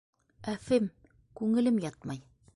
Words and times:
—Әфем, 0.53 0.89
күңелем 1.43 1.81
ятмай... 1.87 2.27